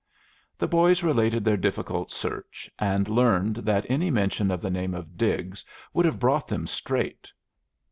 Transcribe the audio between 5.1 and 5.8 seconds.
Diggs